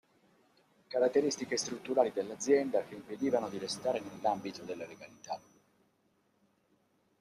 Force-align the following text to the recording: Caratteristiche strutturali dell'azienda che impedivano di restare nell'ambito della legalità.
Caratteristiche 0.87 1.57
strutturali 1.57 2.11
dell'azienda 2.11 2.83
che 2.85 2.95
impedivano 2.95 3.49
di 3.49 3.59
restare 3.59 3.99
nell'ambito 3.99 4.63
della 4.63 4.87
legalità. 4.87 5.39